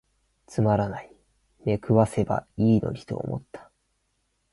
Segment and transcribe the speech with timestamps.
[0.47, 1.15] つまらない、
[1.67, 3.69] 癈せばいゝのにと思つた。